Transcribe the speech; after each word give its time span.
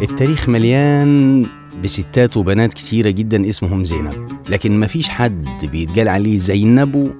التاريخ 0.00 0.48
مليان 0.48 1.46
بستات 1.84 2.36
وبنات 2.36 2.74
كتيرة 2.74 3.10
جدا 3.10 3.48
اسمهم 3.48 3.84
زينب 3.84 4.26
لكن 4.48 4.80
مفيش 4.80 5.08
حد 5.08 5.66
بيتقال 5.66 6.08
عليه 6.08 6.36
زينبو 6.36 7.10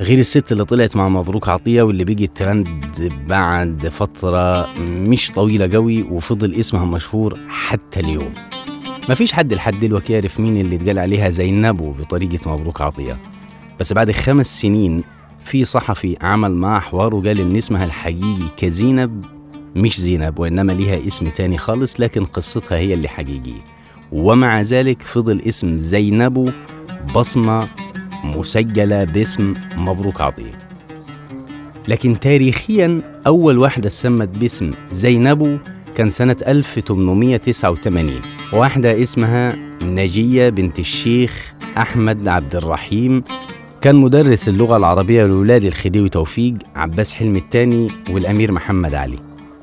غير 0.00 0.18
الست 0.18 0.52
اللي 0.52 0.64
طلعت 0.64 0.96
مع 0.96 1.08
مبروك 1.08 1.48
عطية 1.48 1.82
واللي 1.82 2.04
بقت 2.04 2.36
ترند 2.36 3.08
بعد 3.28 3.88
فترة 3.88 4.68
مش 4.80 5.30
طويلة 5.30 5.70
قوي 5.72 6.02
وفضل 6.02 6.54
اسمها 6.54 6.84
مشهور 6.84 7.38
حتى 7.48 8.00
اليوم. 8.00 8.32
مفيش 9.08 9.32
حد 9.32 9.52
لحد 9.52 9.80
دلوقتي 9.80 10.12
يعرف 10.12 10.40
مين 10.40 10.56
اللي 10.56 10.76
اتقال 10.76 10.98
عليها 10.98 11.30
زينبو 11.30 11.90
بطريقة 11.90 12.56
مبروك 12.56 12.80
عطية. 12.80 13.18
بس 13.80 13.92
بعد 13.92 14.10
خمس 14.10 14.60
سنين 14.60 15.02
في 15.40 15.64
صحفي 15.64 16.16
عمل 16.20 16.54
معاه 16.54 16.80
حوار 16.80 17.14
وقال 17.14 17.40
إن 17.40 17.56
اسمها 17.56 17.84
الحقيقي 17.84 18.48
كزينب 18.56 19.24
مش 19.76 20.00
زينب 20.00 20.38
وإنما 20.38 20.72
ليها 20.72 21.06
اسم 21.06 21.28
تاني 21.28 21.58
خالص 21.58 22.00
لكن 22.00 22.24
قصتها 22.24 22.78
هي 22.78 22.94
اللي 22.94 23.08
حقيقية. 23.08 23.64
ومع 24.12 24.60
ذلك 24.60 25.02
فضل 25.02 25.40
اسم 25.48 25.78
زينبو 25.78 26.48
بصمة 27.14 27.68
مسجلة 28.24 29.04
باسم 29.04 29.52
مبروك 29.76 30.20
عطية 30.20 30.58
لكن 31.88 32.20
تاريخيا 32.20 33.00
أول 33.26 33.58
واحدة 33.58 33.86
اتسمت 33.86 34.38
باسم 34.38 34.70
زينبو 34.92 35.56
كان 35.96 36.10
سنة 36.10 36.36
1889 36.46 38.10
واحدة 38.52 39.02
اسمها 39.02 39.56
نجية 39.82 40.48
بنت 40.48 40.78
الشيخ 40.78 41.52
أحمد 41.78 42.28
عبد 42.28 42.56
الرحيم. 42.56 43.22
كان 43.80 43.96
مدرس 43.96 44.48
اللغة 44.48 44.76
العربية 44.76 45.26
لولاد 45.26 45.64
الخديوي 45.64 46.08
توفيق 46.08 46.54
عباس 46.76 47.12
حلمي 47.14 47.38
الثاني 47.38 47.86
والأمير 48.10 48.52
محمد 48.52 48.94
علي. 48.94 49.18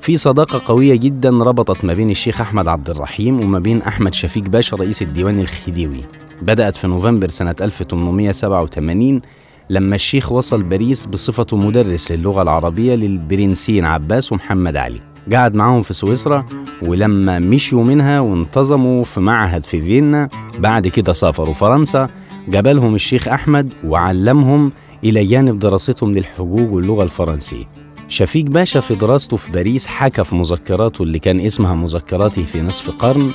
في 0.07 0.17
صداقة 0.17 0.61
قوية 0.65 0.95
جدا 0.95 1.29
ربطت 1.29 1.85
ما 1.85 1.93
بين 1.93 2.09
الشيخ 2.09 2.41
أحمد 2.41 2.67
عبد 2.67 2.89
الرحيم 2.89 3.39
وما 3.43 3.59
بين 3.59 3.81
أحمد 3.81 4.13
شفيق 4.13 4.43
باشا 4.43 4.75
رئيس 4.77 5.01
الديوان 5.01 5.39
الخديوي. 5.39 6.01
بدأت 6.41 6.75
في 6.75 6.87
نوفمبر 6.87 7.29
سنة 7.29 7.55
1887 7.61 9.21
لما 9.69 9.95
الشيخ 9.95 10.31
وصل 10.31 10.63
باريس 10.63 11.05
بصفته 11.05 11.57
مدرس 11.57 12.11
للغة 12.11 12.41
العربية 12.41 12.95
للبرنسين 12.95 13.85
عباس 13.85 14.31
ومحمد 14.31 14.77
علي. 14.77 14.99
قعد 15.33 15.55
معاهم 15.55 15.81
في 15.81 15.93
سويسرا 15.93 16.45
ولما 16.81 17.39
مشيوا 17.39 17.83
منها 17.83 18.19
وانتظموا 18.19 19.03
في 19.03 19.19
معهد 19.19 19.65
في 19.65 19.81
فيينا 19.81 20.29
بعد 20.59 20.87
كده 20.87 21.13
سافروا 21.13 21.53
فرنسا 21.53 22.09
جابلهم 22.47 22.95
الشيخ 22.95 23.27
أحمد 23.27 23.69
وعلمهم 23.85 24.71
إلى 25.03 25.25
جانب 25.25 25.59
دراستهم 25.59 26.13
للحقوق 26.13 26.71
واللغة 26.71 27.03
الفرنسية. 27.03 27.86
شفيق 28.09 28.45
باشا 28.45 28.79
في 28.79 28.93
دراسته 28.93 29.37
في 29.37 29.51
باريس 29.51 29.87
حكى 29.87 30.23
في 30.23 30.35
مذكراته 30.35 31.03
اللي 31.03 31.19
كان 31.19 31.39
اسمها 31.39 31.75
مذكراتي 31.75 32.43
في 32.43 32.61
نصف 32.61 32.89
قرن. 32.89 33.31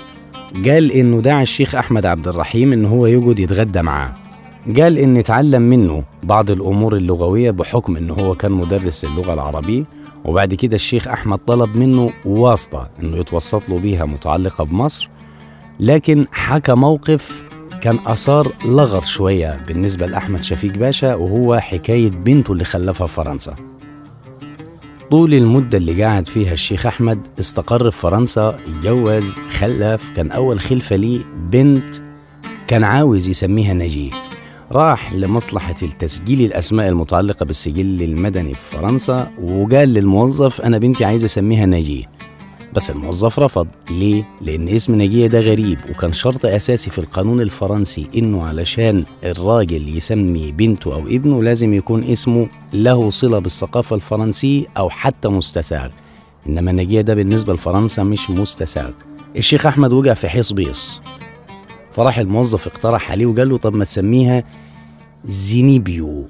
قال 0.66 0.92
إنه 0.92 1.20
دعا 1.20 1.42
الشيخ 1.42 1.74
أحمد 1.74 2.06
عبد 2.06 2.28
الرحيم 2.28 2.72
إن 2.72 2.84
هو 2.84 3.06
يقعد 3.06 3.38
يتغدى 3.38 3.82
معاه. 3.82 4.14
قال 4.76 4.98
إن 4.98 5.16
اتعلم 5.16 5.62
منه 5.62 6.04
بعض 6.22 6.50
الأمور 6.50 6.96
اللغوية 6.96 7.50
بحكم 7.50 7.96
إنه 7.96 8.14
هو 8.14 8.34
كان 8.34 8.52
مدرس 8.52 9.04
اللغة 9.04 9.34
العربية. 9.34 9.84
وبعد 10.24 10.54
كده 10.54 10.74
الشيخ 10.74 11.08
أحمد 11.08 11.38
طلب 11.38 11.76
منه 11.76 12.10
واسطة 12.24 12.90
إنه 13.02 13.16
يتوسط 13.16 13.68
له 13.68 13.78
بيها 13.78 14.04
متعلقة 14.04 14.64
بمصر. 14.64 15.08
لكن 15.80 16.26
حكى 16.32 16.74
موقف 16.74 17.44
كان 17.80 17.98
أثار 18.06 18.52
لغط 18.64 19.04
شوية 19.04 19.56
بالنسبة 19.68 20.06
لأحمد 20.06 20.44
شفيق 20.44 20.72
باشا 20.72 21.14
وهو 21.14 21.58
حكاية 21.58 22.10
بنته 22.10 22.52
اللي 22.52 22.64
خلفها 22.64 23.06
في 23.06 23.14
فرنسا. 23.14 23.54
طول 25.12 25.34
المدة 25.34 25.78
اللي 25.78 26.02
قاعد 26.04 26.28
فيها 26.28 26.52
الشيخ 26.52 26.86
أحمد 26.86 27.26
استقر 27.40 27.90
في 27.90 27.98
فرنسا 28.00 28.48
اتجوز 28.48 29.24
خلف 29.50 30.10
كان 30.10 30.30
أول 30.30 30.60
خلفة 30.60 30.96
ليه 30.96 31.20
بنت 31.50 31.94
كان 32.68 32.84
عاوز 32.84 33.28
يسميها 33.28 33.74
نجيه 33.74 34.10
راح 34.72 35.14
لمصلحة 35.14 35.74
التسجيل 35.82 36.40
الأسماء 36.42 36.88
المتعلقة 36.88 37.44
بالسجل 37.44 38.02
المدني 38.02 38.54
في 38.54 38.76
فرنسا 38.76 39.30
وقال 39.42 39.88
للموظف 39.94 40.60
أنا 40.60 40.78
بنتي 40.78 41.04
عايز 41.04 41.24
أسميها 41.24 41.66
نجيه 41.66 42.04
بس 42.74 42.90
الموظف 42.90 43.38
رفض. 43.38 43.68
ليه؟ 43.90 44.28
لأن 44.40 44.68
اسم 44.68 44.94
نجية 44.94 45.26
ده 45.26 45.40
غريب 45.40 45.78
وكان 45.90 46.12
شرط 46.12 46.46
أساسي 46.46 46.90
في 46.90 46.98
القانون 46.98 47.40
الفرنسي 47.40 48.08
إنه 48.16 48.44
علشان 48.44 49.04
الراجل 49.24 49.96
يسمي 49.96 50.52
بنته 50.52 50.94
أو 50.94 51.00
ابنه 51.06 51.42
لازم 51.42 51.74
يكون 51.74 52.04
اسمه 52.04 52.48
له 52.72 53.10
صلة 53.10 53.38
بالثقافة 53.38 53.96
الفرنسية 53.96 54.66
أو 54.76 54.90
حتى 54.90 55.28
مستساغ. 55.28 55.88
إنما 56.48 56.72
نجية 56.72 57.00
ده 57.00 57.14
بالنسبة 57.14 57.52
لفرنسا 57.54 58.02
مش 58.02 58.30
مستساغ. 58.30 58.90
الشيخ 59.36 59.66
أحمد 59.66 59.92
وقع 59.92 60.14
في 60.14 60.28
حيص 60.28 60.52
بيص. 60.52 61.00
فراح 61.92 62.18
الموظف 62.18 62.66
اقترح 62.66 63.10
عليه 63.10 63.26
وقال 63.26 63.48
له 63.48 63.56
طب 63.56 63.74
ما 63.74 63.84
تسميها 63.84 64.44
زينيبيو 65.24 66.28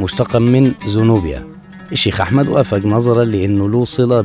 مشتقا 0.00 0.38
من 0.38 0.72
زنوبيا 0.86 1.46
الشيخ 1.92 2.20
أحمد 2.20 2.48
وافق 2.48 2.86
نظرا 2.86 3.24
لأنه 3.24 3.68
له 3.68 3.84
صلة 3.84 4.20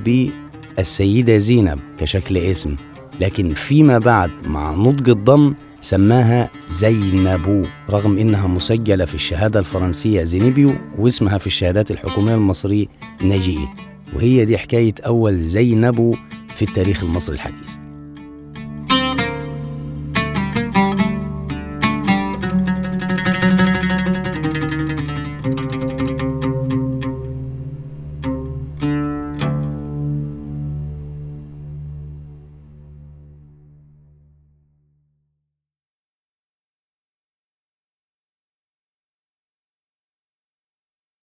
بالسيدة 0.77 1.37
زينب 1.37 1.79
كشكل 1.97 2.37
اسم 2.37 2.75
لكن 3.21 3.49
فيما 3.49 3.97
بعد 3.99 4.31
مع 4.47 4.71
نضج 4.73 5.09
الضم 5.09 5.53
سماها 5.79 6.49
زينبو 6.69 7.61
رغم 7.89 8.17
إنها 8.17 8.47
مسجلة 8.47 9.05
في 9.05 9.15
الشهادة 9.15 9.59
الفرنسية 9.59 10.23
زينيبيو 10.23 10.73
واسمها 10.97 11.37
في 11.37 11.47
الشهادات 11.47 11.91
الحكومية 11.91 12.35
المصرية 12.35 12.85
نجيه 13.23 13.73
وهي 14.15 14.45
دي 14.45 14.57
حكاية 14.57 14.93
أول 15.05 15.37
زينبو 15.37 16.15
في 16.55 16.61
التاريخ 16.61 17.03
المصري 17.03 17.35
الحديث. 17.35 17.74